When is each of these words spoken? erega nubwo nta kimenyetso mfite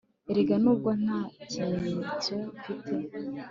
erega 0.31 0.55
nubwo 0.63 0.89
nta 1.03 1.19
kimenyetso 1.49 2.33
mfite 2.57 2.93